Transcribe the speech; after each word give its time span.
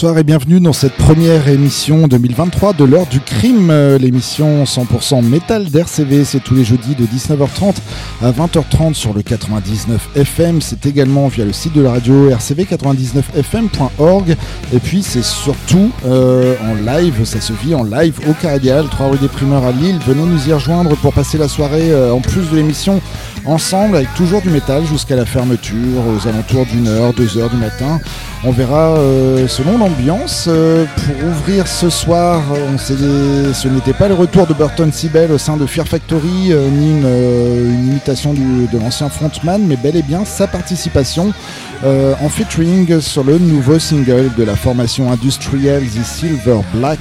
bonsoir 0.00 0.16
et 0.16 0.24
bienvenue 0.24 0.60
dans 0.60 0.72
cette 0.72 0.94
première 0.94 1.46
émission 1.48 2.08
2023 2.08 2.72
de 2.72 2.84
l'heure 2.84 3.04
du 3.04 3.20
crime, 3.20 3.68
euh, 3.70 3.98
l'émission 3.98 4.64
100% 4.64 5.22
métal 5.22 5.66
d'RCV. 5.66 6.24
C'est 6.24 6.40
tous 6.40 6.54
les 6.54 6.64
jeudis 6.64 6.94
de 6.94 7.04
19h30 7.04 7.74
à 8.22 8.30
20h30 8.30 8.94
sur 8.94 9.12
le 9.12 9.20
99 9.20 10.08
FM. 10.16 10.62
C'est 10.62 10.86
également 10.86 11.28
via 11.28 11.44
le 11.44 11.52
site 11.52 11.74
de 11.74 11.82
la 11.82 11.90
radio 11.90 12.30
rcv99fm.org. 12.30 14.36
Et 14.72 14.78
puis 14.78 15.02
c'est 15.02 15.22
surtout 15.22 15.90
euh, 16.06 16.54
en 16.64 16.76
live, 16.76 17.26
ça 17.26 17.42
se 17.42 17.52
vit 17.52 17.74
en 17.74 17.84
live 17.84 18.20
au 18.26 18.32
Caradial, 18.32 18.88
3 18.88 19.08
rue 19.08 19.18
des 19.18 19.28
Primeurs 19.28 19.64
à 19.64 19.72
Lille. 19.72 19.98
Venez 20.06 20.24
nous 20.24 20.48
y 20.48 20.52
rejoindre 20.54 20.96
pour 20.96 21.12
passer 21.12 21.36
la 21.36 21.48
soirée 21.48 21.92
euh, 21.92 22.14
en 22.14 22.20
plus 22.20 22.50
de 22.50 22.56
l'émission 22.56 23.02
ensemble 23.44 23.96
avec 23.96 24.14
toujours 24.14 24.40
du 24.40 24.48
métal 24.48 24.86
jusqu'à 24.86 25.16
la 25.16 25.26
fermeture 25.26 26.06
aux 26.06 26.26
alentours 26.26 26.64
d'une 26.64 26.88
heure, 26.88 27.12
deux 27.12 27.36
heures 27.36 27.50
du 27.50 27.56
matin. 27.56 28.00
On 28.42 28.52
verra 28.52 28.96
euh, 28.96 29.46
selon 29.48 29.76
l'ambiance. 29.76 30.46
Euh, 30.48 30.86
pour 30.96 31.28
ouvrir 31.28 31.66
ce 31.66 31.90
soir, 31.90 32.42
ce 32.78 33.68
n'était 33.68 33.92
pas 33.92 34.08
le 34.08 34.14
retour 34.14 34.46
de 34.46 34.54
Burton 34.54 34.90
Sibel 34.90 35.30
au 35.30 35.36
sein 35.36 35.58
de 35.58 35.66
Fear 35.66 35.86
Factory, 35.86 36.50
euh, 36.50 36.70
ni 36.70 36.90
une, 36.90 37.90
imitation 37.90 38.32
de 38.32 38.78
l'ancien 38.78 39.10
frontman, 39.10 39.62
mais 39.66 39.76
bel 39.76 39.94
et 39.94 40.02
bien 40.02 40.24
sa 40.24 40.46
participation 40.46 41.34
en 41.82 42.28
featuring 42.28 43.00
sur 43.00 43.24
le 43.24 43.38
nouveau 43.38 43.78
single 43.78 44.30
de 44.36 44.44
la 44.44 44.54
formation 44.54 45.10
industrielle 45.10 45.82
The 45.84 46.04
Silver 46.04 46.58
Black, 46.74 46.98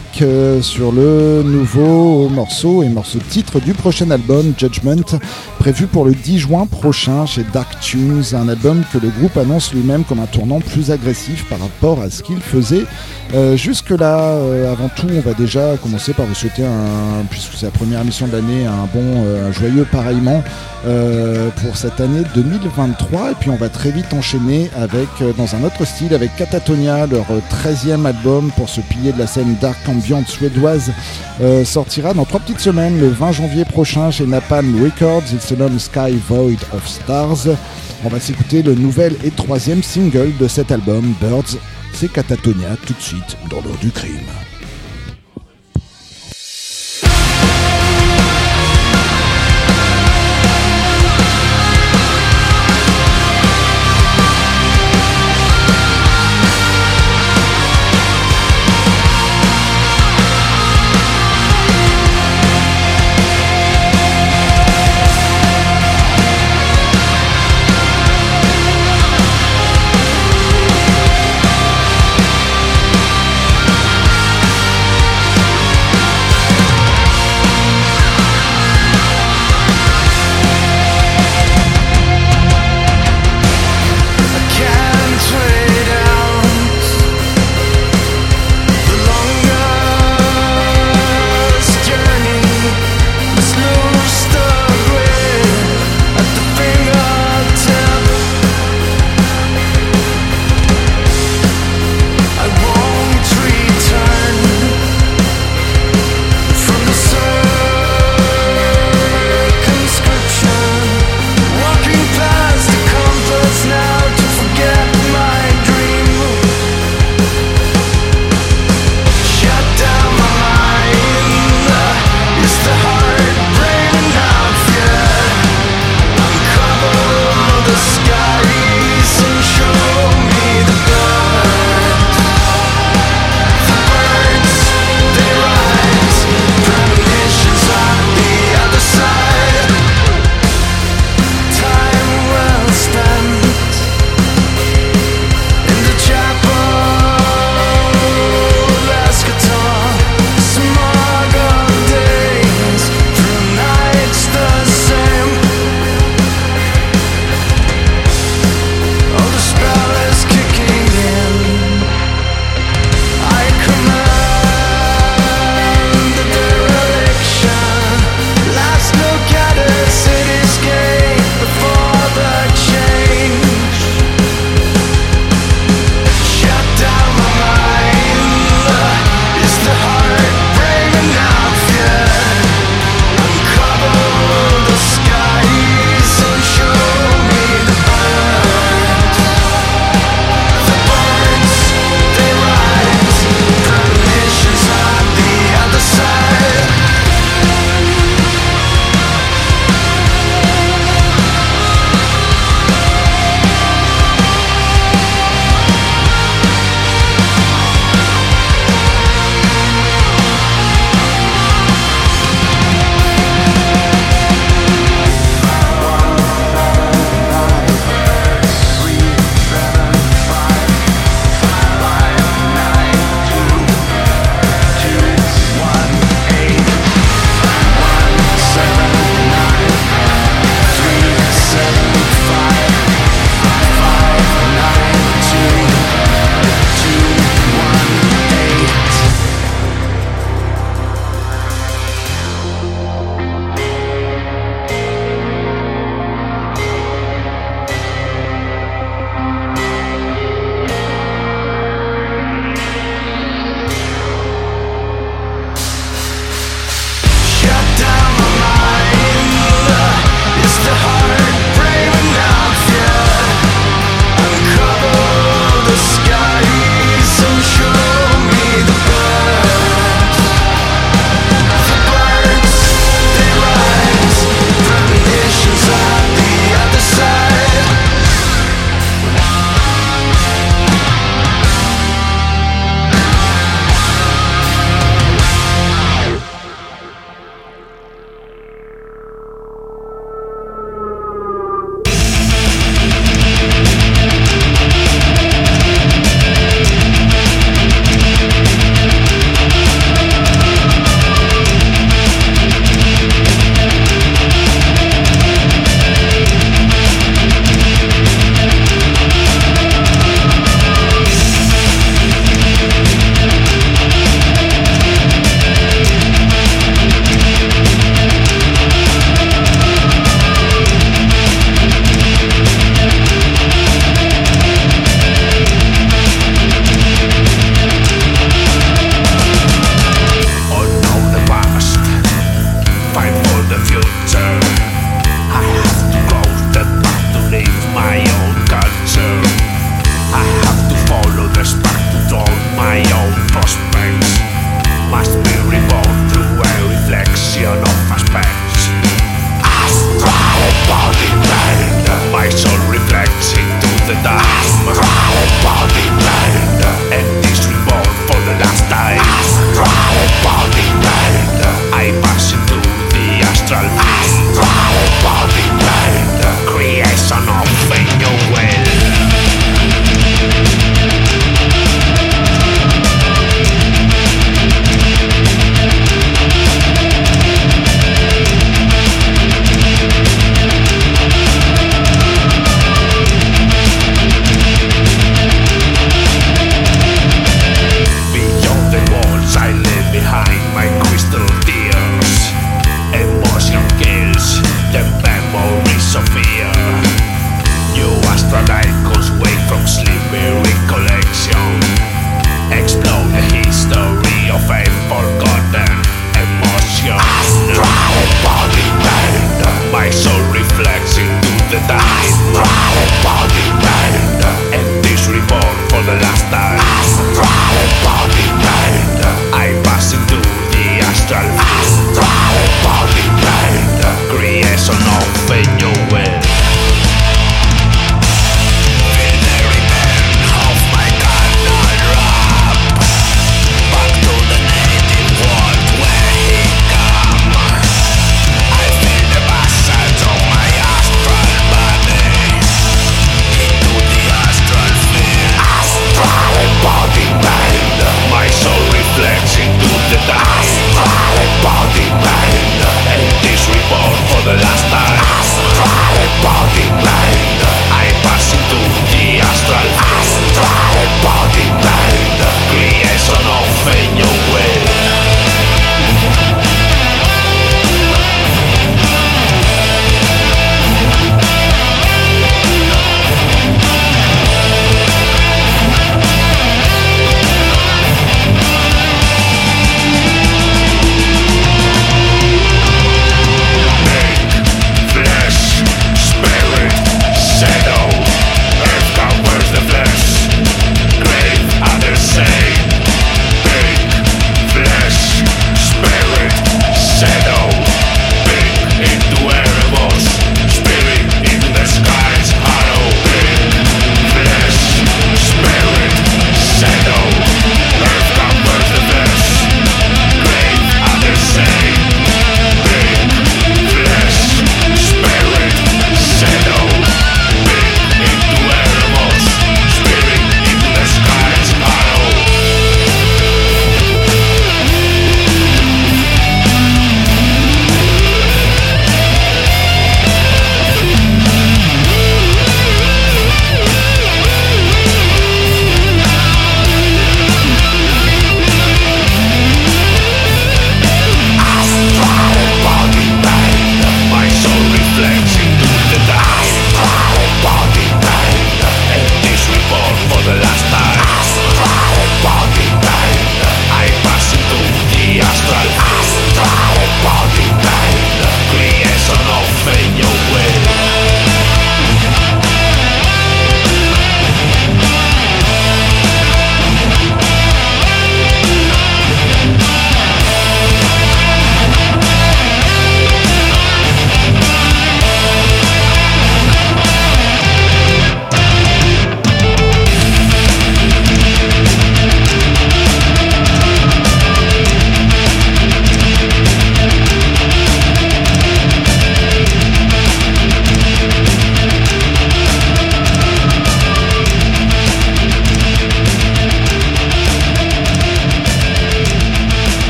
sur 0.62 0.92
le 0.92 1.44
nouveau 1.44 2.30
morceau 2.30 2.84
et 2.84 2.90
morceau 2.90 3.20
titre 3.20 3.60
du 3.60 3.74
prochain 3.74 4.10
album 4.12 4.54
Judgment, 4.58 5.20
prévu 5.60 5.88
pour 5.88 6.06
le 6.06 6.14
10 6.14 6.40
juin 6.40 6.66
prochain 6.66 7.26
chez 7.26 7.44
Dark 7.54 7.80
Tunes, 7.82 8.24
un 8.34 8.48
album 8.48 8.84
que 8.94 8.98
le 8.98 9.10
groupe 9.10 9.36
annonce 9.38 9.74
lui-même 9.74 10.04
comme 10.04 10.20
un 10.20 10.26
tournant 10.26 10.60
plus 10.62 10.92
agressif 10.92 11.46
par 11.50 11.60
rapport 11.60 12.02
à 12.02 12.10
ce 12.10 12.24
qu'il 12.24 12.40
faisait 12.40 12.86
euh, 13.34 13.56
jusque-là. 13.56 14.20
Euh, 14.20 14.72
avant 14.72 14.90
tout, 14.90 15.08
on 15.16 15.22
va 15.22 15.34
déjà 15.34 15.78
commencer 15.78 16.14
par 16.14 16.26
vous 16.26 16.34
souhaiter, 16.34 16.66
un, 16.66 17.26
puisque 17.30 17.54
c'est 17.54 17.66
la 17.66 17.72
première 17.72 18.02
émission 18.02 18.28
de 18.28 18.32
l'année, 18.32 18.66
un 18.66 18.88
bon, 18.94 19.24
euh, 19.26 19.50
un 19.50 19.52
joyeux 19.52 19.86
pareillement 19.92 20.44
pour 21.62 21.76
cette 21.76 22.00
année 22.00 22.24
2023. 22.36 23.32
Et 23.32 23.36
puis 23.38 23.50
on 23.50 23.58
va 23.58 23.68
très 23.68 23.92
vite 23.92 24.14
enchaîner 24.14 24.69
avec, 24.76 25.08
dans 25.38 25.56
un 25.56 25.64
autre 25.64 25.86
style, 25.86 26.14
avec 26.14 26.36
Catatonia, 26.36 27.06
leur 27.08 27.26
13e 27.26 28.06
album 28.06 28.52
pour 28.56 28.70
se 28.70 28.82
piller 28.82 29.12
de 29.12 29.20
la 29.20 29.28
scène 29.28 29.56
dark 29.62 29.78
ambiante 29.88 30.28
suédoise, 30.28 30.92
sortira 31.64 32.14
dans 32.14 32.26
trois 32.26 32.40
petites 32.40 32.60
semaines, 32.60 33.00
le 33.00 33.10
20 33.10 33.32
janvier 33.32 33.66
prochain 33.66 34.12
chez 34.12 34.26
Napalm 34.26 34.84
Records. 34.84 35.24
Il 35.32 35.42
se 35.42 35.56
nomme 35.56 35.80
Sky 35.80 36.20
Void 36.28 36.60
of 36.74 36.88
Stars. 36.88 37.56
On 38.04 38.10
va 38.10 38.20
s'écouter 38.20 38.64
le 38.64 38.76
nouvel 38.76 39.16
et 39.24 39.32
troisième 39.32 39.84
single 39.84 40.32
de 40.40 40.48
cet 40.48 40.72
album, 40.72 41.14
Birds. 41.22 41.58
C'est 41.94 42.12
Catatonia 42.12 42.76
tout 42.86 42.94
de 42.94 43.02
suite 43.02 43.38
dans 43.50 43.62
l'heure 43.62 43.78
du 43.82 43.92
crime. 43.92 44.49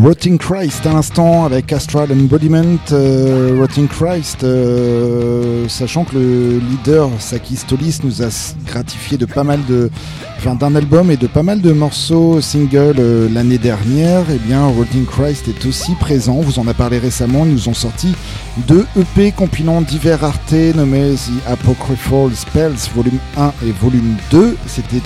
Rotting 0.00 0.38
Christ 0.38 0.86
à 0.86 0.92
l'instant 0.92 1.44
avec 1.44 1.72
Astral 1.72 2.12
Embodiment. 2.12 2.78
Euh, 2.92 3.56
Rotting 3.58 3.88
Christ, 3.88 4.44
euh, 4.44 5.66
sachant 5.68 6.04
que 6.04 6.14
le 6.14 6.58
leader 6.60 7.10
Saki 7.18 7.56
Stolis 7.56 7.98
nous 8.04 8.22
a 8.22 8.28
gratifié 8.64 9.18
de 9.18 9.26
pas 9.26 9.42
mal 9.42 9.58
de, 9.66 9.90
enfin 10.38 10.54
d'un 10.54 10.76
album 10.76 11.10
et 11.10 11.16
de 11.16 11.26
pas 11.26 11.42
mal 11.42 11.60
de 11.60 11.72
morceaux 11.72 12.40
singles 12.40 12.94
euh, 13.00 13.28
l'année 13.28 13.58
dernière. 13.58 14.22
Eh 14.32 14.38
bien, 14.38 14.72
Christ 15.10 15.48
est 15.48 15.66
aussi 15.66 15.94
présent. 15.96 16.34
Vous 16.34 16.60
en 16.60 16.68
a 16.68 16.74
parlé 16.74 16.98
récemment. 16.98 17.44
Ils 17.44 17.52
nous 17.52 17.68
ont 17.68 17.74
sorti 17.74 18.14
deux 18.68 18.86
EP 18.96 19.32
compilant 19.32 19.80
divers 19.80 20.22
artés 20.22 20.72
nommés 20.74 21.14
The 21.14 21.48
Apocryphal 21.48 22.34
Spells 22.34 22.88
volume 22.94 23.18
1 23.36 23.52
et 23.66 23.72
volume 23.72 24.14
2. 24.30 24.56
C'était 24.66 25.02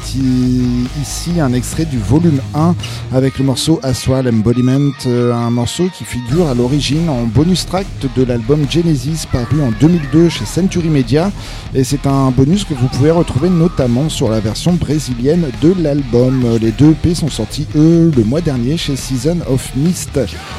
ici 1.00 1.40
un 1.40 1.54
extrait 1.54 1.86
du 1.86 1.98
volume 1.98 2.40
1 2.54 2.74
avec 3.14 3.38
le 3.38 3.46
morceau 3.46 3.80
Astral 3.82 4.28
Embodiment, 4.28 4.92
euh, 5.06 5.32
un 5.32 5.50
morceau 5.50 5.88
qui 5.96 6.04
figure 6.04 6.48
à 6.48 6.54
l'origine 6.54 7.08
en 7.08 7.22
bonus 7.22 7.64
track 7.64 7.86
de 8.16 8.22
l'album 8.22 8.66
Genesis 8.68 9.26
paru 9.30 9.62
en 9.62 9.72
2002 9.80 10.28
chez 10.28 10.44
Century 10.44 10.88
Media. 10.88 11.32
Et 11.74 11.84
c'est 11.84 12.06
un 12.06 12.30
bonus 12.30 12.64
que 12.64 12.74
vous 12.74 12.88
pouvez 12.88 13.10
retrouver 13.10 13.48
notamment 13.48 14.10
sur 14.10 14.28
la 14.28 14.40
version 14.40 14.74
brésilienne 14.74 15.21
de 15.22 15.82
l'album. 15.82 16.58
Les 16.60 16.72
deux 16.72 16.90
EP 16.90 17.14
sont 17.14 17.28
sortis 17.28 17.66
eux 17.76 18.10
le 18.16 18.24
mois 18.24 18.40
dernier 18.40 18.76
chez 18.76 18.96
Season 18.96 19.38
of 19.48 19.70
Mist. 19.76 20.18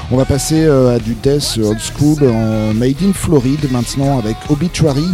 On 0.09 0.15
va 0.15 0.23
passer 0.23 0.63
euh, 0.63 0.95
à 0.95 0.99
du 0.99 1.15
death 1.15 1.59
old 1.61 1.79
school 1.79 2.29
en 2.29 2.73
Made 2.73 3.03
in 3.03 3.11
Floride 3.13 3.69
maintenant 3.71 4.17
avec 4.19 4.37
Obituary. 4.49 5.07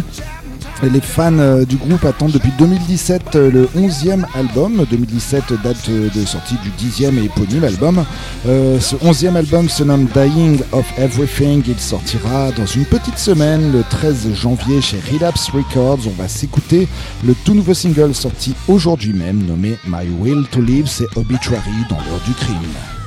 Les 0.82 1.00
fans 1.02 1.38
euh, 1.38 1.66
du 1.66 1.76
groupe 1.76 2.06
attendent 2.06 2.32
depuis 2.32 2.52
2017 2.58 3.36
euh, 3.36 3.50
le 3.50 3.68
11e 3.76 4.24
album. 4.34 4.86
2017 4.90 5.52
date 5.62 5.76
euh, 5.90 6.08
de 6.14 6.24
sortie 6.24 6.54
du 6.62 6.70
10e 6.70 7.18
et 7.18 7.24
éponyme 7.24 7.64
album. 7.64 8.04
ce 8.46 8.96
11e 8.96 9.36
album 9.36 9.68
se 9.68 9.84
nomme 9.84 10.08
Dying 10.14 10.58
of 10.72 10.86
Everything. 10.98 11.62
Il 11.68 11.78
sortira 11.78 12.50
dans 12.52 12.64
une 12.64 12.86
petite 12.86 13.18
semaine, 13.18 13.72
le 13.72 13.82
13 13.90 14.32
janvier 14.32 14.80
chez 14.80 14.98
Relapse 15.12 15.50
Records. 15.50 16.00
On 16.06 16.22
va 16.22 16.28
s'écouter 16.28 16.88
le 17.26 17.34
tout 17.44 17.52
nouveau 17.52 17.74
single 17.74 18.14
sorti 18.14 18.54
aujourd'hui 18.66 19.12
même 19.12 19.44
nommé 19.46 19.76
My 19.86 20.08
Will 20.18 20.46
to 20.50 20.62
Live. 20.62 20.86
C'est 20.86 21.14
Obituary 21.14 21.84
dans 21.90 21.96
l'heure 21.96 22.22
du 22.26 22.32
crime. 22.32 22.99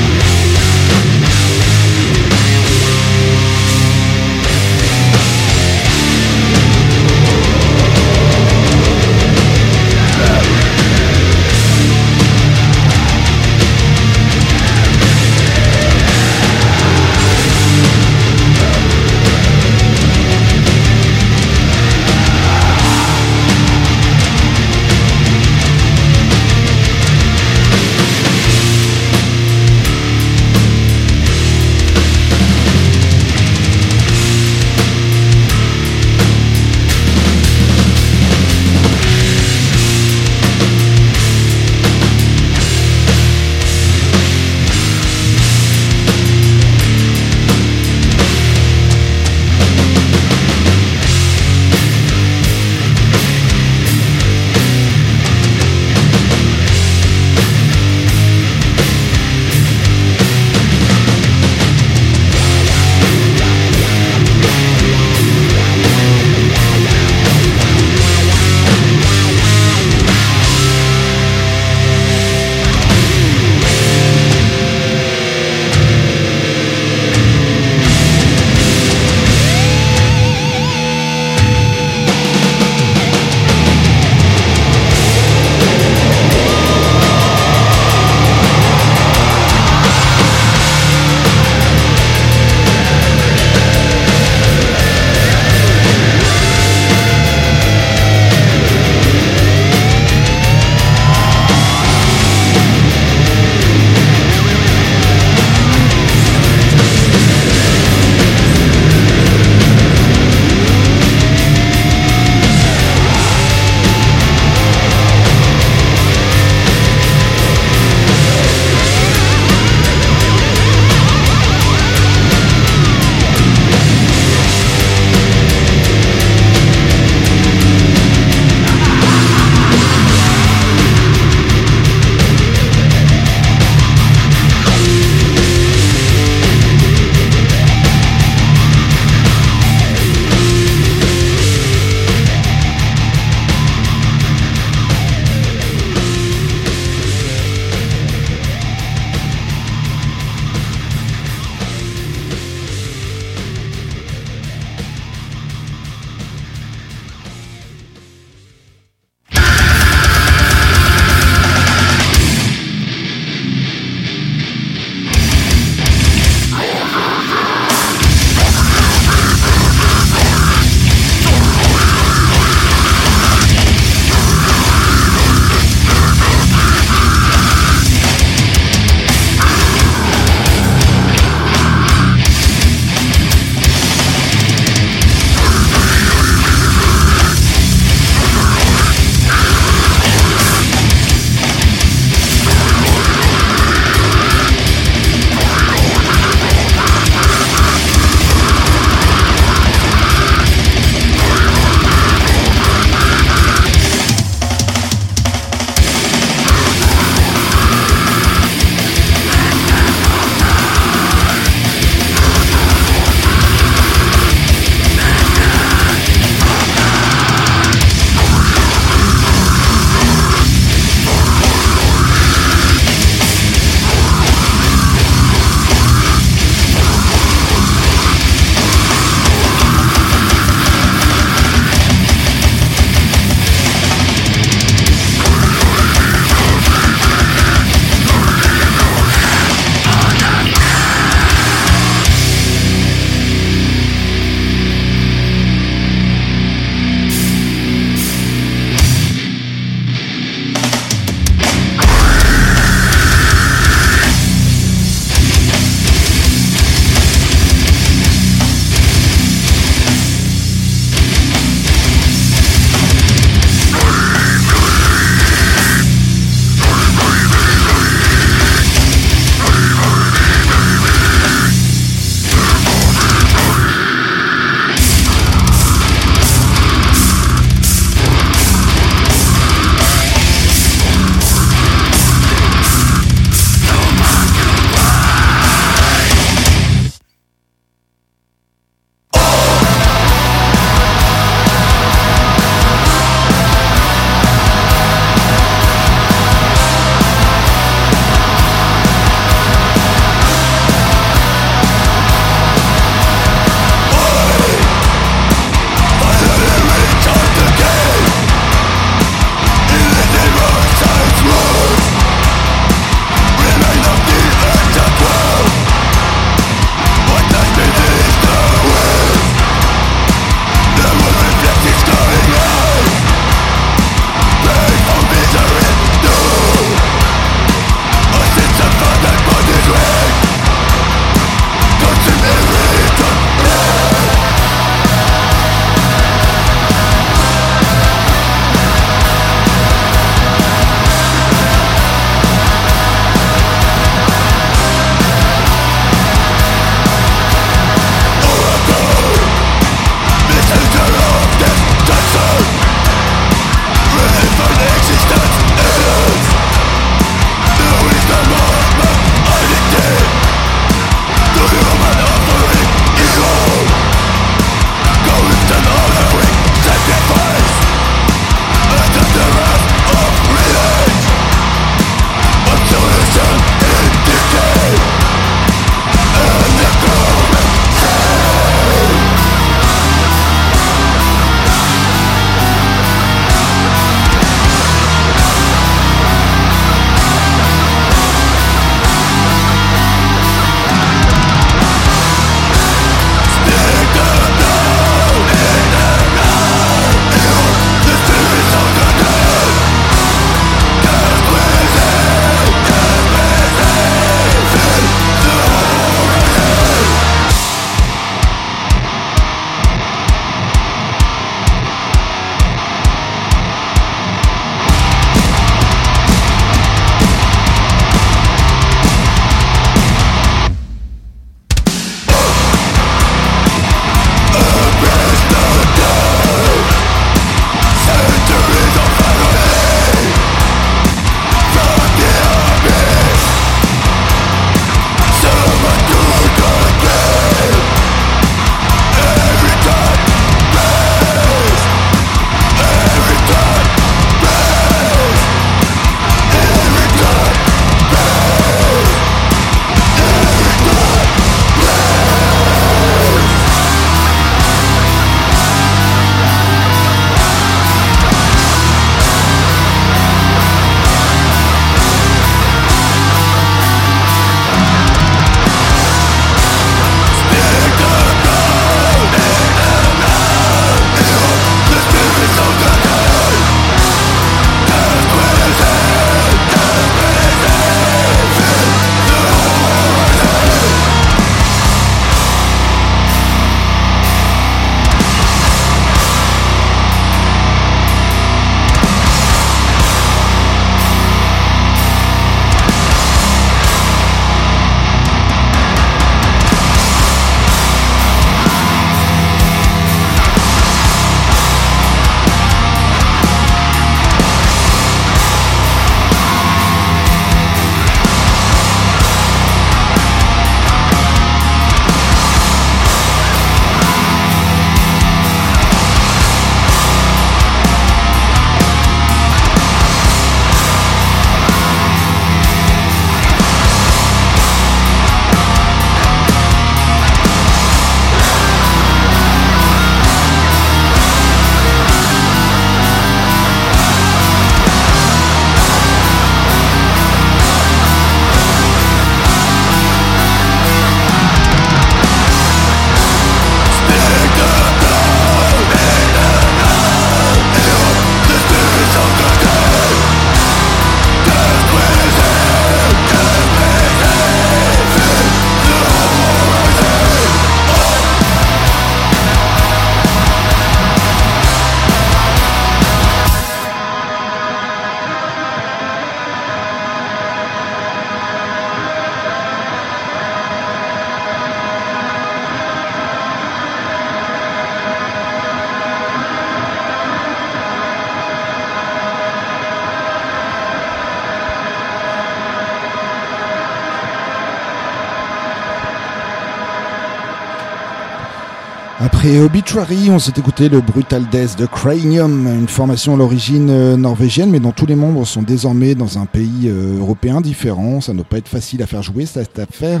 Après 589.30 589.42
Obituary, 589.42 590.10
on 590.10 590.18
s'est 590.18 590.32
écouté 590.36 590.68
le 590.68 590.80
Brutal 590.80 591.24
Death 591.30 591.56
de 591.56 591.64
Cranium, 591.64 592.48
une 592.48 592.66
formation 592.66 593.14
à 593.14 593.16
l'origine 593.16 593.70
euh, 593.70 593.96
norvégienne, 593.96 594.50
mais 594.50 594.58
dont 594.58 594.72
tous 594.72 594.86
les 594.86 594.96
membres 594.96 595.24
sont 595.24 595.42
désormais 595.42 595.94
dans 595.94 596.18
un 596.18 596.26
pays 596.26 596.66
euh, 596.66 596.98
européen 596.98 597.40
différent. 597.40 598.00
Ça 598.00 598.12
ne 598.12 598.18
doit 598.18 598.26
pas 598.28 598.38
être 598.38 598.48
facile 598.48 598.82
à 598.82 598.88
faire 598.88 599.04
jouer 599.04 599.26
cette 599.26 599.60
affaire. 599.60 600.00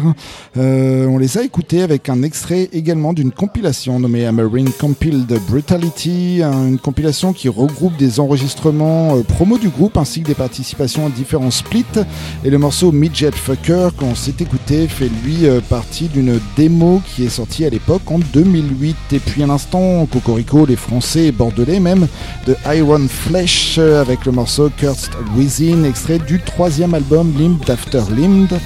Euh, 0.56 1.06
on 1.06 1.16
les 1.18 1.38
a 1.38 1.44
écoutés 1.44 1.82
avec 1.82 2.08
un 2.08 2.24
extrait 2.24 2.70
également 2.72 3.12
d'une 3.12 3.30
compilation 3.30 4.00
nommée 4.00 4.28
Marine 4.32 4.70
Compiled 4.72 5.32
Brutality, 5.46 6.42
une 6.42 6.78
compilation 6.78 7.32
qui 7.32 7.48
regroupe 7.48 7.96
des 7.96 8.18
enregistrements 8.18 9.16
euh, 9.16 9.22
promo 9.22 9.58
du 9.58 9.68
groupe 9.68 9.96
ainsi 9.96 10.22
que 10.22 10.26
des 10.26 10.34
participations 10.34 11.06
à 11.06 11.10
différents 11.10 11.52
splits. 11.52 11.84
Et 12.44 12.50
le 12.50 12.58
morceau 12.58 12.90
Midget 12.90 13.30
Fucker 13.30 13.90
qu'on 13.96 14.16
s'est 14.16 14.34
écouté 14.40 14.88
fait 14.88 15.10
lui 15.24 15.46
partie 15.68 16.08
d'une 16.08 16.40
démo 16.56 17.00
qui 17.14 17.26
est 17.26 17.28
sortie 17.28 17.64
à 17.64 17.70
l'époque 17.70 18.10
en 18.10 18.18
2000. 18.18 18.70
Et 19.12 19.19
puis 19.26 19.42
à 19.42 19.46
l'instant, 19.46 20.06
Cocorico, 20.06 20.66
les 20.66 20.76
Français 20.76 21.32
bordelais 21.32 21.80
même, 21.80 22.06
de 22.46 22.56
Iron 22.74 23.06
Flesh 23.08 23.78
avec 23.78 24.24
le 24.24 24.32
morceau 24.32 24.70
Cursed 24.76 25.12
Within, 25.36 25.84
extrait 25.84 26.18
du 26.18 26.40
troisième 26.40 26.94
album 26.94 27.32
Limbed 27.38 27.68
After 27.68 28.02
Limbed. 28.14 28.58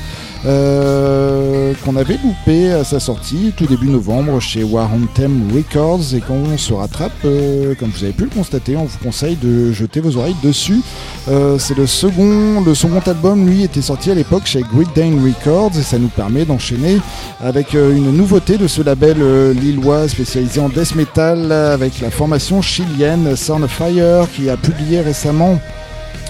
Euh, 0.46 1.72
qu'on 1.84 1.96
avait 1.96 2.18
loupé 2.22 2.70
à 2.70 2.84
sa 2.84 3.00
sortie 3.00 3.54
tout 3.56 3.64
début 3.64 3.88
novembre 3.88 4.40
chez 4.40 4.62
War 4.62 4.90
Anthem 4.92 5.48
Records 5.54 6.14
et 6.14 6.20
qu'on 6.20 6.58
se 6.58 6.74
rattrape, 6.74 7.12
euh, 7.24 7.74
comme 7.74 7.88
vous 7.88 8.04
avez 8.04 8.12
pu 8.12 8.24
le 8.24 8.30
constater, 8.30 8.76
on 8.76 8.84
vous 8.84 8.98
conseille 9.02 9.36
de 9.36 9.72
jeter 9.72 10.00
vos 10.00 10.18
oreilles 10.18 10.36
dessus. 10.42 10.82
Euh, 11.28 11.58
c'est 11.58 11.76
le 11.76 11.86
second, 11.86 12.60
le 12.60 12.74
second 12.74 13.00
album, 13.06 13.46
lui, 13.46 13.64
était 13.64 13.80
sorti 13.80 14.10
à 14.10 14.14
l'époque 14.14 14.44
chez 14.44 14.60
Great 14.60 14.88
Records 14.94 15.78
et 15.78 15.82
ça 15.82 15.98
nous 15.98 16.08
permet 16.08 16.44
d'enchaîner 16.44 16.98
avec 17.40 17.72
une 17.72 18.14
nouveauté 18.14 18.58
de 18.58 18.66
ce 18.66 18.82
label 18.82 19.16
lillois 19.52 20.08
spécialisé 20.08 20.60
en 20.60 20.68
death 20.68 20.94
metal 20.94 21.50
avec 21.52 22.00
la 22.00 22.10
formation 22.10 22.60
chilienne 22.60 23.34
Sound 23.34 23.66
Fire 23.66 24.26
qui 24.34 24.50
a 24.50 24.58
publié 24.58 25.00
récemment 25.00 25.58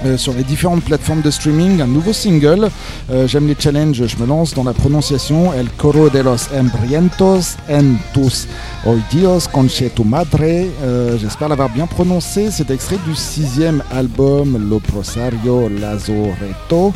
euh, 0.04 0.16
sur 0.16 0.32
les 0.34 0.44
différentes 0.44 0.84
plateformes 0.84 1.22
de 1.22 1.30
streaming 1.30 1.80
un 1.80 1.86
nouveau 1.86 2.12
single. 2.12 2.70
Euh, 3.10 3.26
j'aime 3.26 3.46
les 3.46 3.56
challenges, 3.58 4.06
je 4.06 4.16
me 4.16 4.26
lance 4.26 4.54
dans 4.54 4.64
la 4.64 4.72
prononciation 4.72 5.52
El 5.52 5.68
Coro 5.76 6.10
de 6.10 6.20
los 6.20 6.48
Embrientos 6.54 7.56
en 7.70 7.96
tus 8.12 8.46
oídos 8.86 9.48
conche 9.52 9.84
tu 9.94 10.04
madre. 10.04 10.38
Euh, 10.42 11.18
j'espère 11.18 11.48
l'avoir 11.48 11.70
bien 11.70 11.86
prononcé. 11.86 12.50
C'est 12.50 12.70
extrait 12.70 12.98
du 13.06 13.14
sixième 13.14 13.82
album 13.90 14.68
Lo 14.68 14.80
Prosario 14.80 15.68
Lazoreto 15.68 16.92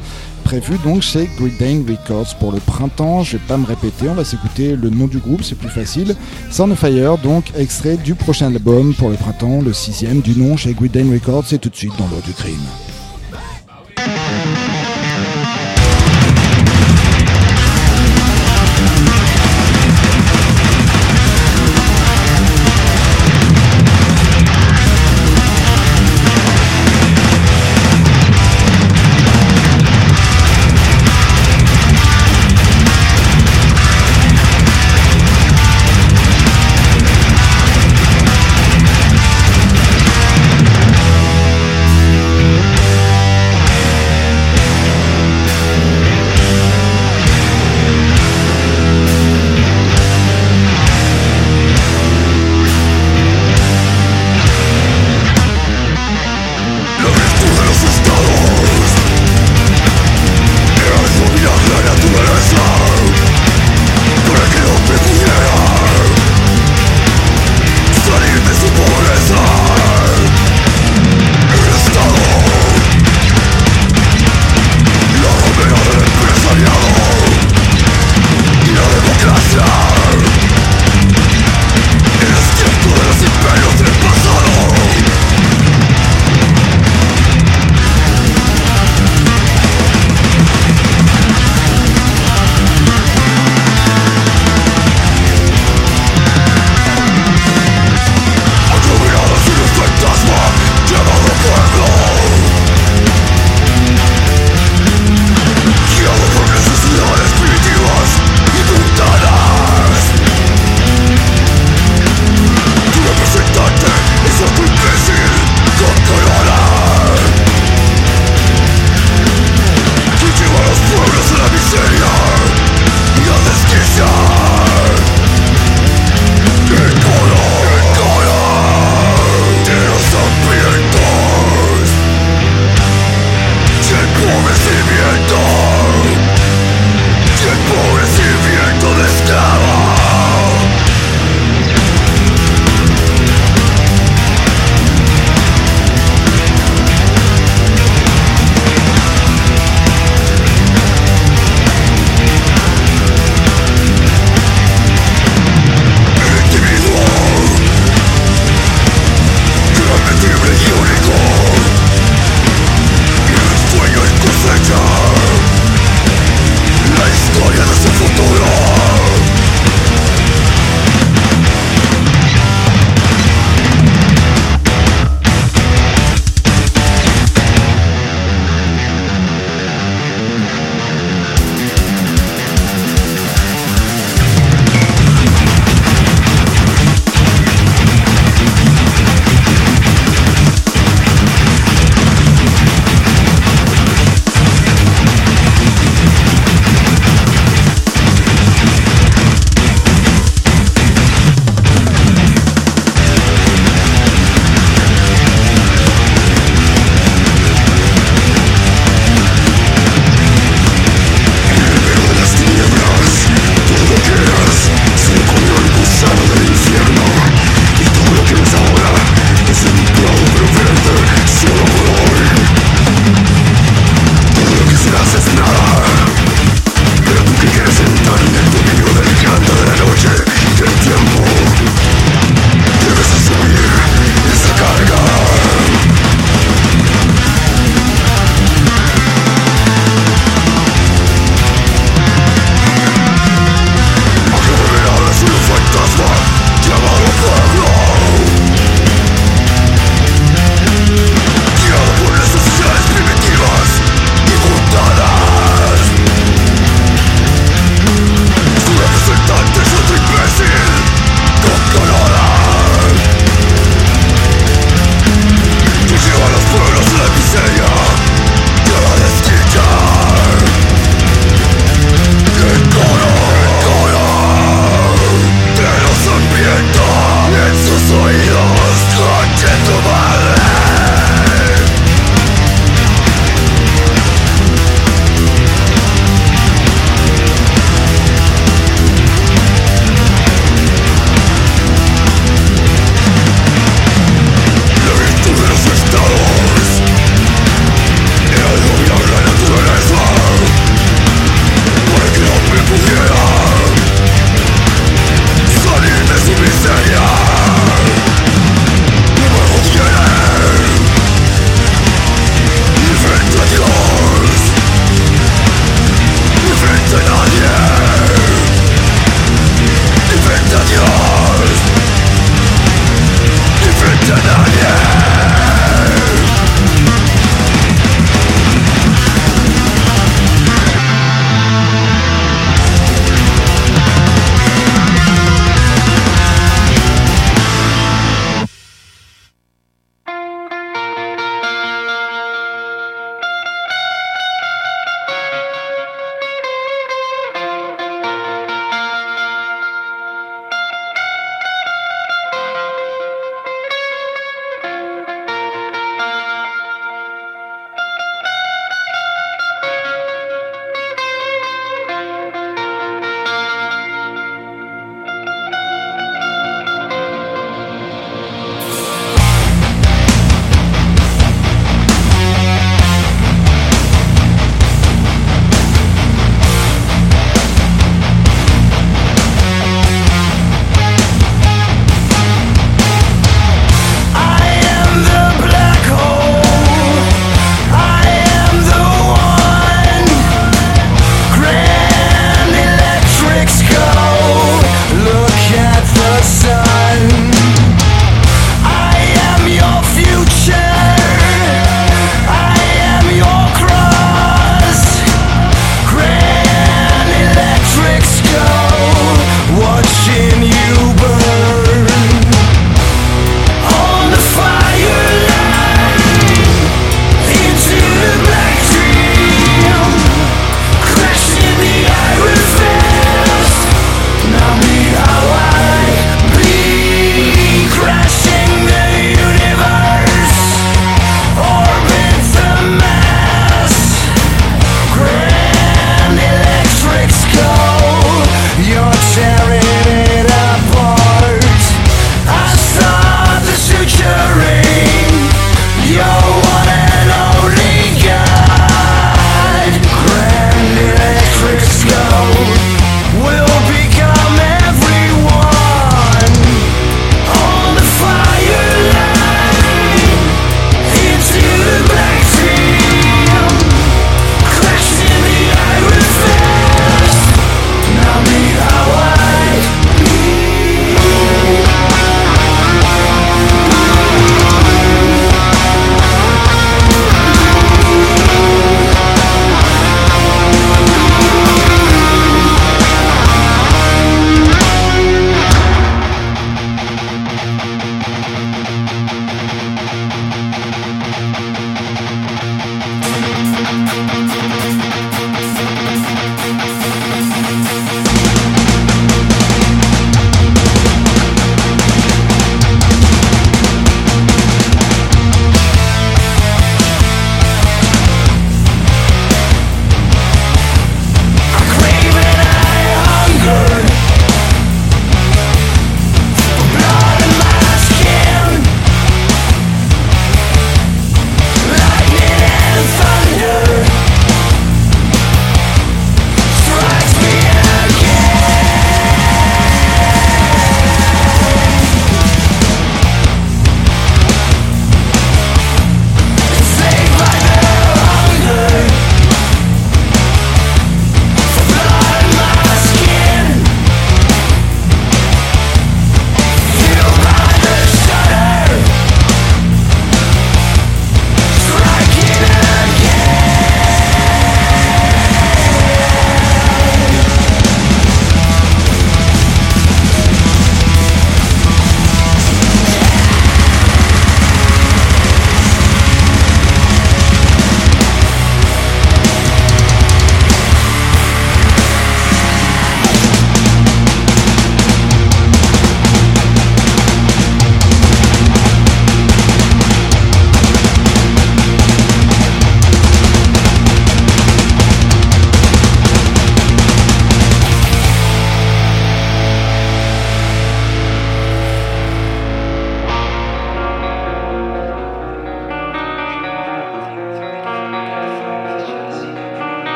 prévu 0.49 0.79
donc 0.83 1.03
chez 1.03 1.29
Great 1.39 1.61
Records 1.61 2.35
pour 2.41 2.53
le 2.53 2.59
printemps. 2.59 3.23
Je 3.23 3.37
vais 3.37 3.43
pas 3.47 3.59
me 3.59 3.67
répéter, 3.67 4.09
on 4.09 4.15
va 4.15 4.25
s'écouter 4.25 4.77
le 4.77 4.89
nom 4.89 5.07
du 5.07 5.19
groupe, 5.19 5.43
c'est 5.43 5.59
plus 5.59 5.69
facile. 5.69 6.17
Sound 6.51 6.73
of 6.73 6.79
Fire, 6.79 7.19
donc 7.19 7.53
extrait 7.55 7.99
du 7.99 8.15
prochain 8.15 8.47
album 8.47 8.95
pour 8.95 9.11
le 9.11 9.17
printemps, 9.17 9.61
le 9.61 9.75
sixième 9.75 10.23
du 10.23 10.35
nom 10.41 10.57
chez 10.57 10.73
Great 10.73 10.97
Records, 10.97 11.45
c'est 11.47 11.59
tout 11.59 11.69
de 11.69 11.77
suite 11.77 11.93
dans 11.99 12.07
l'eau 12.07 12.23
du 12.25 12.33
crime. 12.33 12.88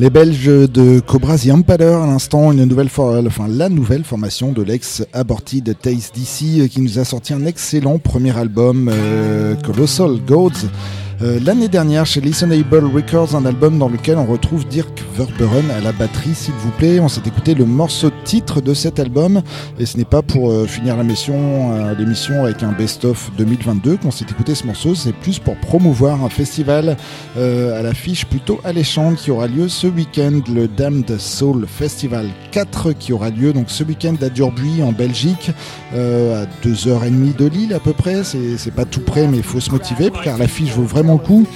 Les 0.00 0.10
Belges 0.10 0.46
de 0.46 1.00
Cobra 1.00 1.36
The 1.36 1.50
Empire, 1.50 2.02
à 2.02 2.06
l'instant, 2.06 2.52
une 2.52 2.64
nouvelle 2.66 2.86
enfin, 2.86 3.48
la 3.48 3.68
nouvelle 3.68 4.04
formation 4.04 4.52
de 4.52 4.62
l'ex-aborted 4.62 5.74
Taste 5.82 6.14
DC 6.14 6.60
euh, 6.60 6.68
qui 6.68 6.80
nous 6.80 7.00
a 7.00 7.04
sorti 7.04 7.34
un 7.34 7.44
excellent 7.44 7.98
premier 7.98 8.36
album, 8.38 8.88
euh, 8.92 9.56
Colossal 9.56 10.20
Gods. 10.24 10.68
Euh, 11.20 11.40
l'année 11.44 11.66
dernière 11.66 12.06
chez 12.06 12.20
Listenable 12.20 12.84
Records, 12.94 13.34
un 13.34 13.44
album 13.44 13.76
dans 13.76 13.88
lequel 13.88 14.18
on 14.18 14.24
retrouve 14.24 14.64
Dirk 14.68 15.02
Verburen 15.16 15.68
à 15.72 15.80
la 15.80 15.90
batterie, 15.90 16.32
s'il 16.32 16.54
vous 16.54 16.70
plaît. 16.70 17.00
On 17.00 17.08
s'est 17.08 17.22
écouté 17.26 17.54
le 17.54 17.64
morceau 17.64 18.12
titre 18.22 18.60
de 18.60 18.72
cet 18.72 19.00
album 19.00 19.42
et 19.80 19.86
ce 19.86 19.96
n'est 19.96 20.04
pas 20.04 20.22
pour 20.22 20.52
euh, 20.52 20.66
finir 20.66 20.96
la 20.96 21.02
mission, 21.02 21.72
euh, 21.72 21.94
l'émission 21.96 22.44
avec 22.44 22.62
un 22.62 22.70
best-of 22.70 23.32
2022 23.36 23.96
qu'on 23.96 24.12
s'est 24.12 24.26
écouté 24.30 24.54
ce 24.54 24.64
morceau, 24.64 24.94
c'est 24.94 25.12
plus 25.12 25.40
pour 25.40 25.56
promouvoir 25.56 26.22
un 26.22 26.28
festival 26.28 26.96
à 27.36 27.82
l'affiche 27.82 28.24
plutôt 28.26 28.60
alléchante 28.64 29.16
qui 29.16 29.30
aura 29.30 29.46
lieu 29.46 29.68
ce 29.68 29.86
week-end, 29.86 30.40
le 30.52 30.66
Damned 30.68 31.18
Soul 31.18 31.66
Festival 31.68 32.26
4 32.52 32.92
qui 32.92 33.12
aura 33.12 33.30
lieu 33.30 33.52
donc 33.52 33.70
ce 33.70 33.84
week-end 33.84 34.14
à 34.22 34.28
Durbuy 34.28 34.82
en 34.82 34.92
Belgique, 34.92 35.50
à 35.92 36.44
2h30 36.66 37.36
de 37.36 37.46
Lille 37.46 37.74
à 37.74 37.80
peu 37.80 37.92
près. 37.92 38.22
C'est 38.24 38.74
pas 38.74 38.84
tout 38.84 39.00
près 39.00 39.26
mais 39.26 39.38
il 39.38 39.42
faut 39.42 39.60
se 39.60 39.70
motiver 39.70 40.10
car 40.24 40.38
l'affiche 40.38 40.72
vaut 40.72 40.82
vraiment 40.82 41.07
mon 41.08 41.16
coup 41.16 41.46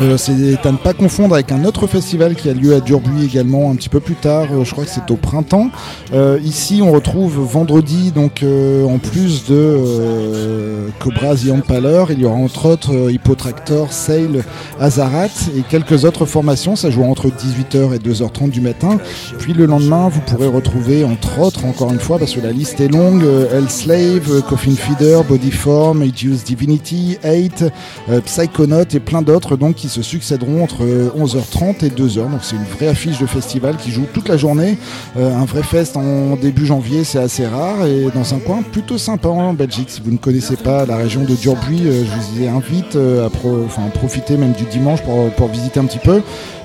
Euh, 0.00 0.16
c'est 0.16 0.32
à 0.64 0.72
ne 0.72 0.76
pas 0.76 0.92
confondre 0.92 1.34
avec 1.34 1.52
un 1.52 1.64
autre 1.64 1.86
festival 1.86 2.34
qui 2.34 2.48
a 2.48 2.54
lieu 2.54 2.74
à 2.74 2.80
Durbuy 2.80 3.24
également 3.24 3.70
un 3.70 3.76
petit 3.76 3.88
peu 3.88 4.00
plus 4.00 4.16
tard, 4.16 4.48
euh, 4.52 4.64
je 4.64 4.72
crois 4.72 4.84
que 4.84 4.90
c'est 4.90 5.08
au 5.10 5.16
printemps. 5.16 5.70
Euh, 6.12 6.38
ici 6.42 6.80
on 6.82 6.90
retrouve 6.90 7.38
vendredi, 7.38 8.10
donc 8.10 8.44
en 8.44 8.98
plus 8.98 9.44
de 9.46 10.90
Cobra 10.98 11.34
The 11.36 11.50
Empaler, 11.50 12.04
il 12.10 12.20
y 12.20 12.24
aura 12.24 12.36
entre 12.36 12.66
autres 12.66 13.10
Hippotractor, 13.10 13.92
Sail, 13.92 14.42
Azarat 14.80 15.28
et 15.56 15.62
quelques 15.68 16.04
autres 16.04 16.26
formations, 16.26 16.76
ça 16.76 16.90
joue 16.90 17.04
entre 17.04 17.28
18h 17.28 17.94
et 17.94 17.98
2h30 17.98 18.50
du 18.50 18.60
matin. 18.60 18.98
Puis 19.38 19.52
le 19.52 19.66
lendemain 19.66 20.08
vous 20.08 20.20
pourrez 20.20 20.48
retrouver 20.48 21.04
entre 21.04 21.40
autres, 21.40 21.64
encore 21.66 21.92
une 21.92 22.00
fois 22.00 22.18
parce 22.18 22.32
que 22.32 22.40
la 22.40 22.52
liste 22.52 22.80
est 22.80 22.88
longue, 22.88 23.22
Hell 23.22 23.70
Slave, 23.70 24.42
Coffin 24.48 24.74
Feeder, 24.74 25.22
Bodyform, 25.24 26.02
Aegis 26.02 26.42
Divinity, 26.44 27.18
8, 27.24 27.64
Psychonaut 28.24 28.84
et 28.92 29.00
plein 29.00 29.22
d'autres 29.22 29.56
donc 29.56 29.83
qui 29.84 29.90
se 29.90 30.00
succéderont 30.00 30.64
entre 30.64 30.82
11h30 31.14 31.84
et 31.84 31.90
2h. 31.90 32.30
Donc 32.30 32.40
c'est 32.40 32.56
une 32.56 32.64
vraie 32.64 32.88
affiche 32.88 33.18
de 33.18 33.26
festival 33.26 33.76
qui 33.76 33.90
joue 33.90 34.06
toute 34.14 34.28
la 34.28 34.38
journée. 34.38 34.78
Euh, 35.18 35.36
un 35.36 35.44
vrai 35.44 35.62
fest 35.62 35.98
en 35.98 36.36
début 36.36 36.64
janvier, 36.64 37.04
c'est 37.04 37.18
assez 37.18 37.46
rare 37.46 37.84
et 37.84 38.06
dans 38.14 38.34
un 38.34 38.38
coin 38.38 38.62
plutôt 38.62 38.96
sympa 38.96 39.28
en 39.28 39.52
Belgique. 39.52 39.90
Si 39.90 40.00
vous 40.00 40.10
ne 40.10 40.16
connaissez 40.16 40.56
pas 40.56 40.86
la 40.86 40.96
région 40.96 41.24
de 41.24 41.34
Durbuy, 41.34 41.82
euh, 41.86 42.02
je 42.02 42.42
vous 42.42 42.48
invite 42.48 42.96
euh, 42.96 43.26
à 43.26 43.90
profiter 43.90 44.38
même 44.38 44.52
du 44.52 44.64
dimanche 44.64 45.00
pour 45.02 45.48
visiter 45.48 45.80
un 45.80 45.84
petit 45.84 45.98
peu. 45.98 46.22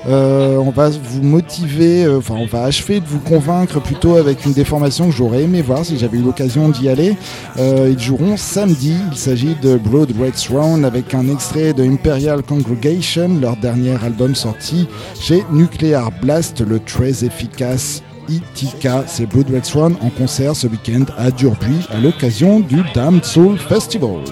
Euh, 0.08 0.56
on 0.56 0.70
va 0.70 0.88
vous 0.90 1.22
motiver, 1.22 2.04
euh, 2.04 2.18
enfin 2.18 2.34
on 2.34 2.46
va 2.46 2.64
achever 2.64 3.00
de 3.00 3.06
vous 3.06 3.18
convaincre 3.18 3.80
plutôt 3.80 4.16
avec 4.16 4.46
une 4.46 4.52
déformation 4.52 5.06
que 5.06 5.14
j'aurais 5.14 5.42
aimé 5.42 5.60
voir 5.62 5.84
si 5.84 5.98
j'avais 5.98 6.18
eu 6.18 6.22
l'occasion 6.22 6.68
d'y 6.70 6.88
aller. 6.88 7.16
Euh, 7.58 7.90
ils 7.92 7.98
joueront 7.98 8.36
samedi, 8.36 8.94
il 9.10 9.16
s'agit 9.16 9.56
de 9.62 9.76
Blood 9.76 10.12
Red 10.18 10.34
Throne 10.34 10.84
avec 10.84 11.12
un 11.14 11.28
extrait 11.28 11.72
de 11.72 11.82
Imperial 11.82 12.42
Congregation, 12.42 13.38
leur 13.40 13.56
dernier 13.56 13.96
album 14.02 14.34
sorti 14.34 14.88
chez 15.20 15.44
Nuclear 15.52 16.10
Blast, 16.22 16.60
le 16.60 16.78
très 16.80 17.24
efficace 17.24 18.02
Itika, 18.28 19.04
c'est 19.06 19.26
Blood 19.26 19.50
Red 19.50 19.96
en 20.00 20.10
concert 20.10 20.54
ce 20.54 20.66
week-end 20.66 21.04
à 21.18 21.30
Durbuy 21.30 21.86
à 21.90 21.98
l'occasion 21.98 22.60
du 22.60 22.80
Damned 22.94 23.24
Soul 23.24 23.58
Festival. 23.58 24.22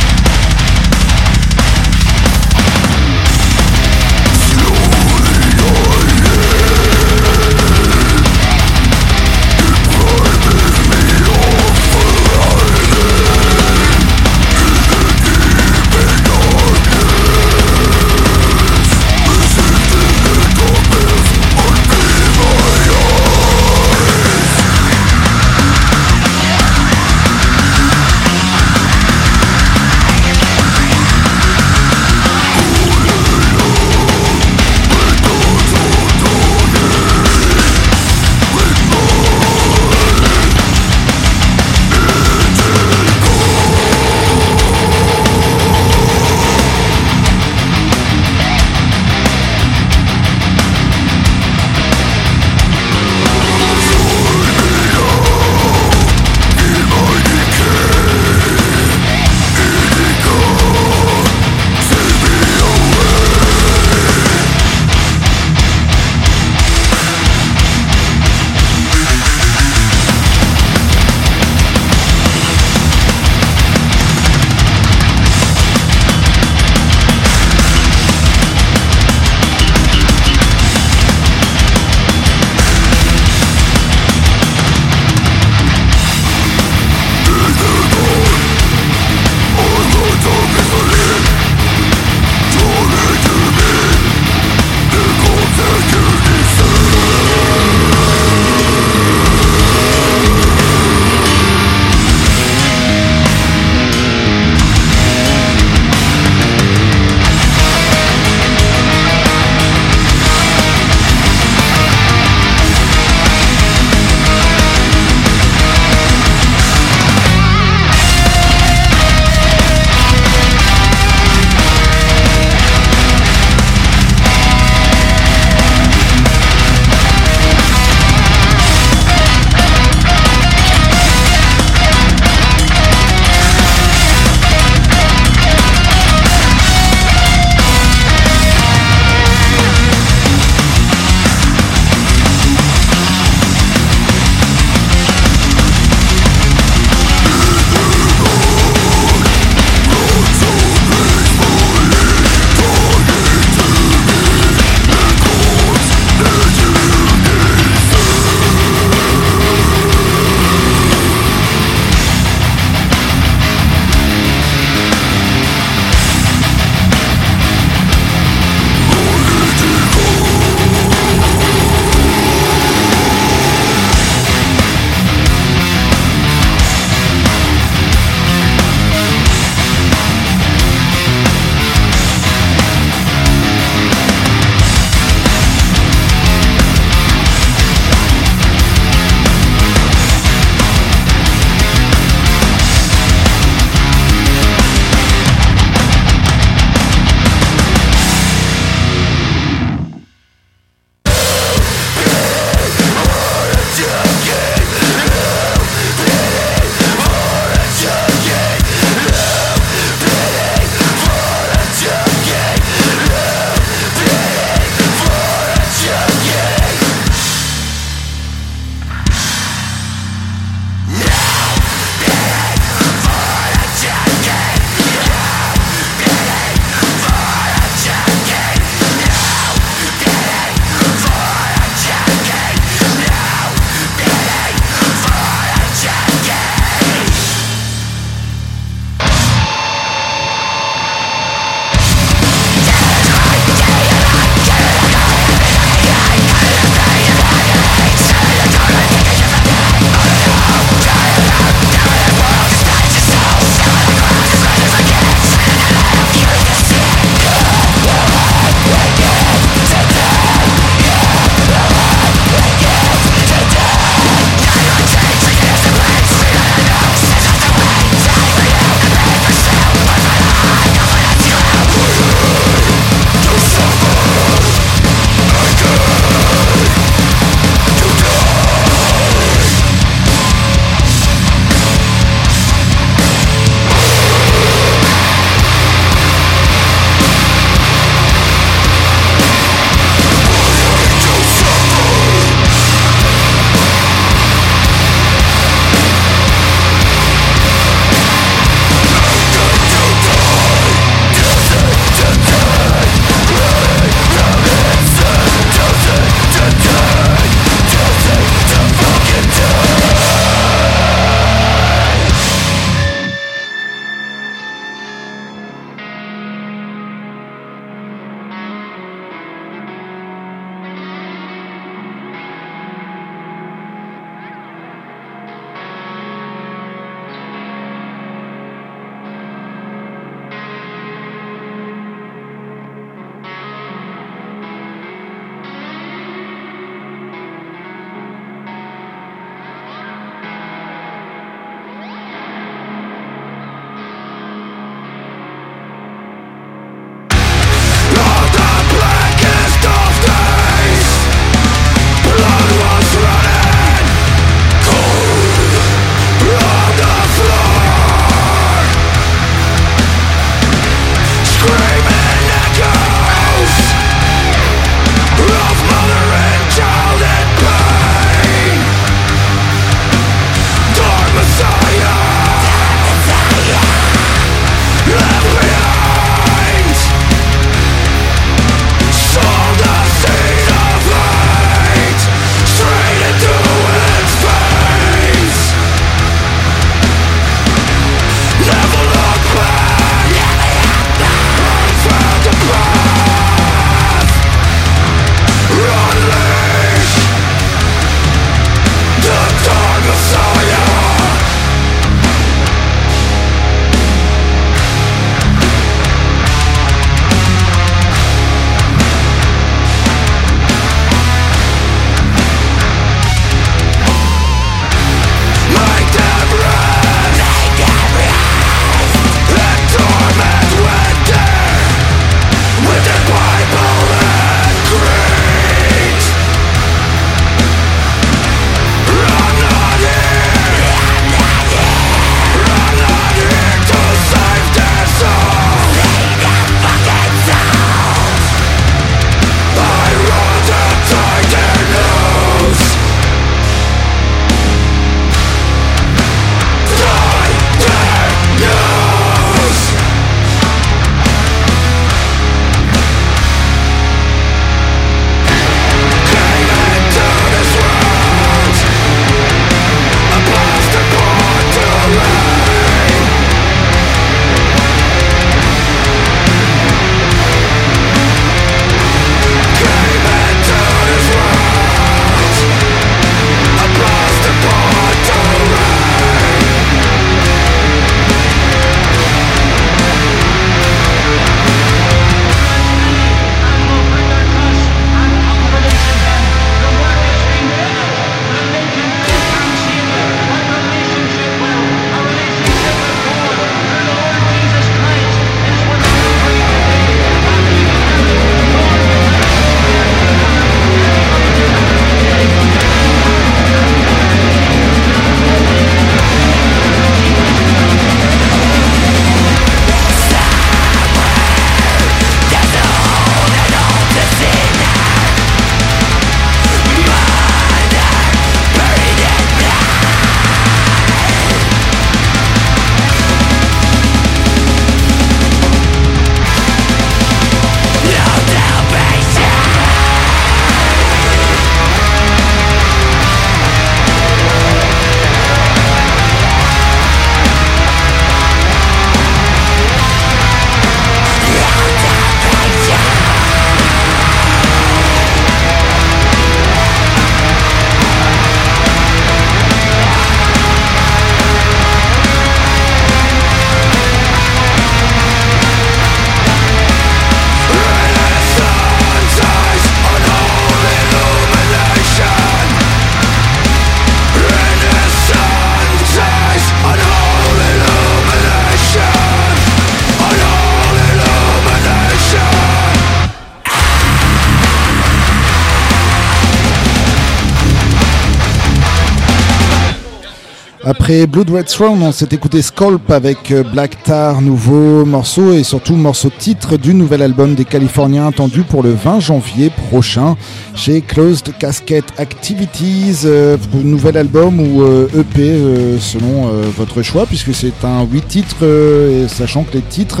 Après 580.88 581.06
Blood 581.06 581.28
Red 581.28 581.44
Throne, 581.44 581.82
on 581.82 581.92
s'est 581.92 582.08
écouté 582.12 582.40
Sculp 582.40 582.90
avec 582.90 583.30
euh, 583.30 583.42
Black 583.42 583.82
Tar, 583.82 584.22
nouveau 584.22 584.86
morceau 584.86 585.34
et 585.34 585.42
surtout 585.42 585.74
morceau 585.74 586.08
titre 586.08 586.56
du 586.56 586.72
nouvel 586.72 587.02
album 587.02 587.34
des 587.34 587.44
Californiens 587.44 588.06
attendu 588.06 588.40
pour 588.40 588.62
le 588.62 588.72
20 588.72 589.00
janvier 589.00 589.50
prochain 589.50 590.16
chez 590.54 590.80
Closed 590.80 591.36
Casket 591.38 591.84
Activities. 591.98 593.00
Euh, 593.04 593.36
nouvel 593.62 593.98
album 593.98 594.40
ou 594.40 594.64
EP 594.98 595.18
euh, 595.18 595.76
e 595.76 595.78
selon 595.78 596.28
votre 596.56 596.80
choix 596.80 597.04
puisque 597.04 597.34
c'est 597.34 597.66
un 597.66 597.84
8 597.84 598.08
titres 598.08 598.46
et 598.46 599.08
sachant 599.08 599.44
que 599.44 599.58
les 599.58 599.62
titres 599.62 600.00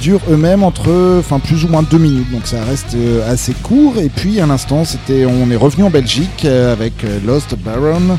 durent 0.00 0.22
eux-mêmes 0.28 0.64
entre 0.64 0.90
enfin 1.20 1.38
plus 1.38 1.64
ou 1.64 1.68
moins 1.68 1.84
2 1.84 1.98
minutes. 1.98 2.32
Donc 2.32 2.48
ça 2.48 2.64
reste 2.64 2.96
assez 3.28 3.52
court. 3.62 3.98
Et 3.98 4.08
puis 4.08 4.40
à 4.40 4.46
l'instant 4.46 4.82
on 5.08 5.50
est 5.52 5.56
revenu 5.56 5.84
en 5.84 5.90
Belgique 5.90 6.44
avec 6.44 6.94
Lost 7.24 7.54
Baron 7.64 8.18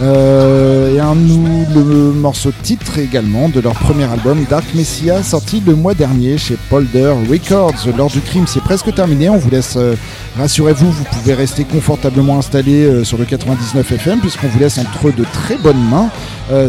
euh, 0.00 0.94
et 0.94 0.98
un 0.98 1.14
le 1.14 2.12
morceau 2.12 2.50
titre 2.62 2.98
également 2.98 3.48
de 3.48 3.60
leur 3.60 3.74
premier 3.74 4.04
album 4.04 4.44
Dark 4.50 4.64
Messiah 4.74 5.22
sorti 5.22 5.62
le 5.64 5.76
mois 5.76 5.94
dernier 5.94 6.36
chez 6.36 6.56
Polder 6.68 7.14
Records. 7.30 7.86
L'heure 7.96 8.08
du 8.08 8.20
crime 8.20 8.46
c'est 8.48 8.62
presque 8.62 8.92
terminé, 8.92 9.28
on 9.28 9.36
vous 9.36 9.50
laisse 9.50 9.74
euh, 9.76 9.94
rassurez-vous, 10.36 10.90
vous 10.90 11.04
pouvez 11.04 11.34
rester 11.34 11.62
confortablement 11.64 12.38
installé 12.38 12.84
euh, 12.84 13.04
sur 13.04 13.18
le 13.18 13.24
99 13.24 13.92
FM 13.92 14.18
puisqu'on 14.18 14.48
vous 14.48 14.58
laisse 14.58 14.78
entre 14.78 15.12
de 15.14 15.24
très 15.32 15.56
bonnes 15.56 15.88
mains 15.88 16.10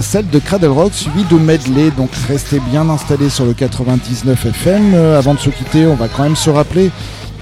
celle 0.02 0.30
de 0.30 0.40
Cradle 0.40 0.68
Rock 0.68 0.94
suivie 0.94 1.26
de 1.26 1.38
medley 1.38 1.92
donc 1.98 2.10
restez 2.30 2.62
bien 2.72 2.90
installés 2.90 3.30
sur 3.30 3.46
le 3.46 3.54
99 3.54 4.46
FM. 4.46 4.96
avant 4.96 5.34
de 5.34 5.40
se 5.40 5.50
quitter, 5.50 5.86
on 5.86 5.96
va 5.96 6.08
quand 6.08 6.24
même 6.24 6.36
se 6.38 6.50
rappeler 6.50 6.92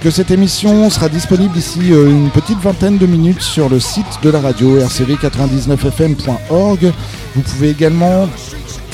cette 0.09 0.31
émission 0.31 0.89
sera 0.89 1.07
disponible 1.07 1.53
d'ici 1.53 1.93
euh, 1.93 2.09
une 2.09 2.29
petite 2.29 2.59
vingtaine 2.59 2.97
de 2.97 3.05
minutes 3.05 3.41
sur 3.41 3.69
le 3.69 3.79
site 3.79 4.19
de 4.21 4.29
la 4.29 4.41
radio 4.41 4.77
rcv99fm.org. 4.79 6.91
Vous 7.35 7.41
pouvez 7.41 7.69
également 7.69 8.27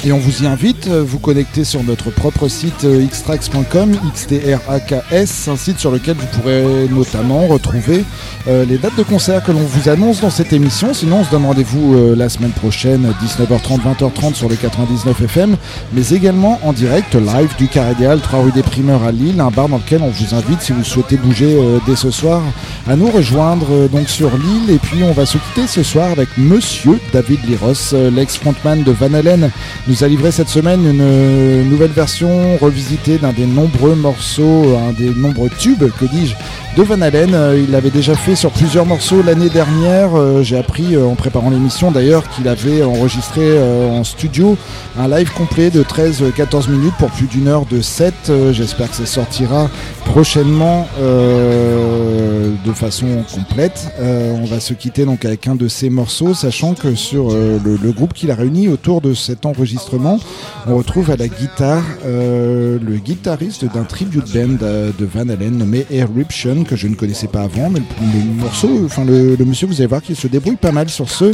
et 0.06 0.12
on 0.12 0.18
vous 0.18 0.44
y 0.44 0.48
invite, 0.48 0.88
euh, 0.88 1.04
vous 1.06 1.20
connecter 1.20 1.64
sur 1.64 1.84
notre 1.84 2.10
propre 2.10 2.48
site 2.48 2.86
euh, 2.86 3.06
xtrax.com, 3.06 3.92
xtraks, 4.14 4.94
un 5.12 5.56
site 5.58 5.80
sur 5.80 5.92
lequel 5.92 6.16
vous 6.16 6.40
pourrez 6.40 6.88
notamment 6.90 7.48
retrouver 7.48 8.06
euh, 8.48 8.66
les 8.66 8.78
dates 8.78 8.96
de 8.98 9.04
concert 9.04 9.44
que 9.44 9.52
l'on 9.52 9.60
vous 9.60 9.90
annonce 9.90 10.22
dans 10.22 10.30
cette 10.30 10.54
émission. 10.54 10.94
Sinon, 10.94 11.18
on 11.20 11.24
se 11.26 11.32
donne 11.32 11.46
rendez-vous 11.46 12.16
la 12.16 12.30
semaine 12.30 12.52
prochaine, 12.52 13.14
19h30, 13.24 13.82
20h30 13.82 14.36
sur 14.36 14.50
les 14.50 14.56
99 14.56 15.22
FM, 15.22 15.58
mais 15.94 16.10
également 16.10 16.60
en 16.64 16.72
direct 16.72 17.16
live 17.16 17.56
du 17.58 17.68
Carédial, 17.68 18.22
3 18.22 18.44
rue 18.44 18.52
des 18.52 18.64
Primeurs 18.64 19.04
à 19.04 19.12
Lille, 19.12 19.42
un 19.42 19.52
bar 19.52 19.68
dans 19.68 19.78
lequel 19.78 20.02
on 20.02 20.10
vous 20.10 20.36
invite, 20.36 20.62
si 20.62 20.72
vous 20.72 20.84
souhaitez 20.84 21.18
bouger 21.18 21.58
dès 21.86 21.96
ce 21.96 22.12
soir, 22.12 22.42
à 22.88 22.96
nous 22.96 23.10
rejoindre 23.10 23.88
donc 23.90 24.08
sur 24.08 24.30
Lille. 24.38 24.70
Et 24.70 24.78
puis, 24.80 25.04
on 25.04 25.12
va 25.12 25.26
se 25.26 25.38
quitter 25.38 25.68
ce 25.68 25.84
soir 25.84 26.12
avec 26.12 26.30
Monsieur 26.38 27.00
David 27.12 27.40
Liros, 27.48 27.94
l'ex-frontman 28.12 28.84
de 28.84 28.92
Van 28.92 29.14
Halen 29.14 29.52
nous 29.90 30.04
a 30.04 30.08
livré 30.08 30.32
cette 30.32 30.50
semaine 30.50 30.86
une 30.86 31.02
euh, 31.02 31.64
nouvelle 31.64 31.90
version 31.90 32.58
revisitée 32.58 33.18
d'un 33.18 33.34
des 33.34 33.48
nombreux 33.48 33.96
morceaux, 33.96 34.78
un 34.78 34.94
des 34.94 35.10
nombreux 35.10 35.50
tubes, 35.50 35.84
que 36.00 36.06
dis-je, 36.06 36.36
de 36.80 36.84
Van 36.86 37.02
Halen. 37.02 37.34
Euh, 37.34 37.62
il 37.62 37.72
l'avait 37.72 37.90
déjà 37.90 38.16
fait 38.16 38.36
sur 38.36 38.52
plusieurs 38.52 38.86
morceaux 38.86 39.22
l'année 39.22 39.50
dernière. 39.50 40.16
Euh, 40.16 40.44
j'ai 40.44 40.58
appris 40.58 40.96
en 40.96 41.16
préparant 41.16 41.50
l'émission 41.50 41.92
d'ailleurs 41.92 42.30
qu'il 42.30 42.48
avait 42.48 42.84
enregistré 42.84 43.62
en 43.62 44.04
studio 44.04 44.58
un 44.98 45.10
live 45.10 45.32
complet 45.34 45.72
de 45.72 45.84
13-14 45.84 46.70
minutes 46.70 46.94
pour 46.98 47.10
plus 47.12 47.28
d'une 47.28 47.48
heure 47.48 47.66
de 47.66 47.82
set. 47.82 48.14
J'espère 48.52 48.90
que 48.90 48.96
ça 48.96 49.06
sortira 49.06 49.70
prochainement 50.06 50.88
de 51.00 52.74
façon 52.74 53.08
complète. 53.34 53.88
on 54.00 54.46
va 54.46 54.60
se 54.60 54.74
quitter 54.74 55.06
donc 55.06 55.26
avec 55.26 55.48
un 55.48 55.56
de 55.56 55.68
ces 55.68 55.90
morceaux, 55.90 56.34
sachant 56.34 56.74
que 56.74 56.96
sur 56.96 57.30
le 57.30 57.92
groupe 57.92 58.14
qu'il 58.14 58.32
a 58.32 58.36
réuni 58.36 58.68
autour 58.68 59.02
de 59.02 59.14
cet 59.14 59.46
enregistrement, 59.46 60.20
on 60.68 60.78
retrouve 60.78 61.10
à 61.12 61.16
la 61.16 61.28
guitare 61.28 61.84
euh, 62.06 62.78
le 62.82 62.98
guitariste 62.98 63.66
d'un 63.74 63.84
tribute 63.84 64.32
band 64.34 64.58
euh, 64.62 64.92
de 64.98 65.06
Van 65.06 65.30
Halen 65.30 65.58
nommé 65.58 65.86
Eruption 65.92 66.64
que 66.70 66.76
je 66.76 66.88
ne 66.88 66.94
connaissais 66.94 67.28
pas 67.28 67.42
avant, 67.42 67.68
mais 67.72 67.80
le, 67.80 68.44
morceau, 68.44 68.86
enfin 68.86 69.04
le, 69.04 69.36
monsieur, 69.44 69.66
vous 69.66 69.82
allez 69.82 69.88
voir 69.88 70.04
qu'il 70.04 70.16
se 70.16 70.28
débrouille 70.28 70.56
pas 70.56 70.72
mal 70.72 70.88
sur 70.88 71.10
ce 71.10 71.32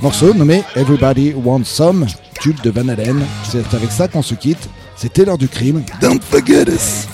morceau 0.00 0.34
nommé 0.34 0.64
Everybody 0.74 1.34
Wants 1.34 1.64
Some, 1.64 2.04
tube 2.40 2.60
de 2.64 2.70
Van 2.70 2.88
Halen. 2.88 3.22
C'est 3.48 3.74
avec 3.74 3.92
ça 3.92 4.08
qu'on 4.08 4.22
se 4.22 4.34
quitte. 4.34 4.68
C'était 4.96 5.24
l'heure 5.24 5.38
du 5.38 5.46
crime. 5.46 5.84
Don't 6.00 6.20
forget 6.20 6.64
us. 6.68 7.06